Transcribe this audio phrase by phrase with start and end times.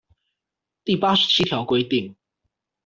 [0.83, 2.15] 第八十七條規定